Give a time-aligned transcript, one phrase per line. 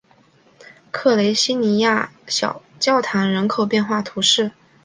[0.89, 4.51] 格雷西尼亚克小教堂人口变化图示